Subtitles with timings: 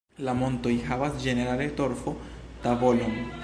[0.27, 3.19] La montoj havas ĝenerale torfo-tavolon.